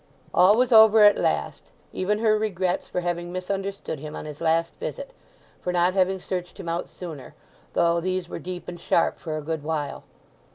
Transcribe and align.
All 0.33 0.57
was 0.57 0.71
over 0.73 1.03
at 1.03 1.19
last, 1.19 1.73
even 1.93 2.17
her 2.17 2.35
regrets 2.35 2.87
for 2.87 3.01
having 3.01 3.31
misunderstood 3.31 3.99
him 3.99 4.15
on 4.15 4.25
his 4.25 4.41
last 4.41 4.73
visit, 4.79 5.11
for 5.61 5.71
not 5.71 5.93
having 5.93 6.19
searched 6.19 6.59
him 6.59 6.67
out 6.67 6.89
sooner, 6.89 7.35
though 7.73 7.99
these 7.99 8.27
were 8.27 8.39
deep 8.39 8.67
and 8.67 8.79
sharp 8.81 9.19
for 9.19 9.37
a 9.37 9.43
good 9.43 9.61
while. 9.61 10.03